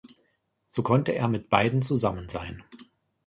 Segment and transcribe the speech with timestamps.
[0.65, 2.63] So konnte er mit beiden zusammen sein.